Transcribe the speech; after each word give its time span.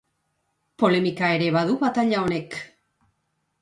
Polemika 0.85 1.31
ere 1.37 1.53
badu 1.59 1.79
bataila 1.87 2.25
honek. 2.25 2.61